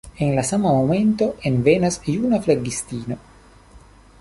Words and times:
En 0.17 0.35
la 0.35 0.41
sama 0.43 0.69
momento 0.71 1.27
envenas 1.49 1.99
juna 2.07 2.41
flegistino. 2.47 3.19